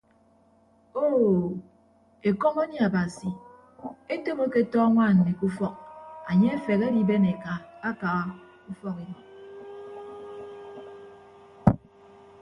[1.03, 1.29] Oo
[2.29, 3.29] ekọm anie abasi
[4.13, 5.75] etop aketọ añwaan mmi ke ufọk
[6.29, 7.53] anye afehe adiben eka
[7.89, 8.09] aka
[8.71, 9.25] ufọk ibọk.